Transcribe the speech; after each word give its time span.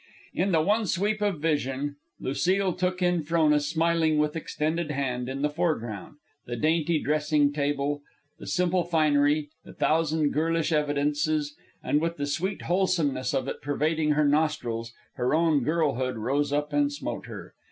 In 0.33 0.51
the 0.51 0.61
one 0.63 0.87
sweep 0.87 1.21
of 1.21 1.39
vision, 1.39 1.95
Lucile 2.19 2.73
took 2.73 3.03
in 3.03 3.21
Frona 3.21 3.59
smiling 3.59 4.17
with 4.17 4.35
extended 4.35 4.89
hand 4.89 5.29
in 5.29 5.43
the 5.43 5.47
foreground, 5.51 6.15
the 6.47 6.55
dainty 6.55 6.97
dressing 6.99 7.53
table, 7.53 8.01
the 8.39 8.47
simple 8.47 8.83
finery, 8.83 9.49
the 9.63 9.73
thousand 9.73 10.31
girlish 10.31 10.71
evidences; 10.71 11.55
and 11.83 12.01
with 12.01 12.17
the 12.17 12.25
sweet 12.25 12.63
wholesomeness 12.63 13.31
of 13.35 13.47
it 13.47 13.61
pervading 13.61 14.13
her 14.13 14.25
nostrils, 14.25 14.91
her 15.17 15.35
own 15.35 15.61
girlhood 15.63 16.17
rose 16.17 16.51
up 16.51 16.73
and 16.73 16.91
smote 16.91 17.27
her. 17.27 17.53